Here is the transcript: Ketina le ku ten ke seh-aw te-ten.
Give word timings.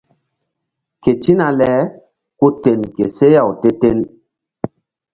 Ketina 1.03 1.47
le 1.59 1.71
ku 2.37 2.47
ten 2.63 2.79
ke 2.95 3.05
seh-aw 3.17 3.49
te-ten. 3.61 3.99